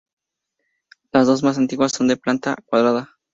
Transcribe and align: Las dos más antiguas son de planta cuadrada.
Las 1.11 1.27
dos 1.27 1.43
más 1.43 1.59
antiguas 1.59 1.91
son 1.91 2.07
de 2.07 2.17
planta 2.17 2.55
cuadrada. 2.65 3.19